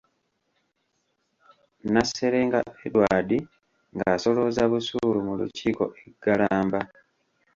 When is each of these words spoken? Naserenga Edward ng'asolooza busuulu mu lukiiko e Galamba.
Naserenga 1.93 2.59
Edward 2.85 3.29
ng'asolooza 3.95 4.63
busuulu 4.71 5.19
mu 5.27 5.33
lukiiko 5.39 5.85
e 6.05 6.05
Galamba. 6.23 6.79